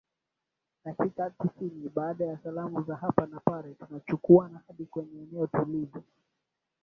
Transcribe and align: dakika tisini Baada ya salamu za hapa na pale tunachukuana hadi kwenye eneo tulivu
dakika 0.85 1.29
tisini 1.29 1.89
Baada 1.89 2.25
ya 2.25 2.37
salamu 2.43 2.81
za 2.83 2.95
hapa 2.95 3.25
na 3.25 3.39
pale 3.39 3.73
tunachukuana 3.73 4.61
hadi 4.67 4.85
kwenye 4.85 5.21
eneo 5.21 5.47
tulivu 5.47 6.03